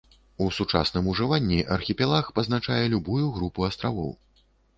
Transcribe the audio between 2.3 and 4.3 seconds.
пазначае любую групу астравоў.